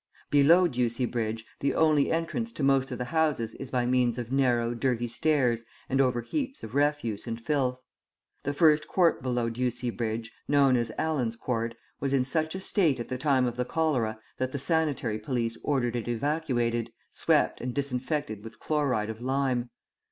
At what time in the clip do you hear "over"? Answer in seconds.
6.01-6.21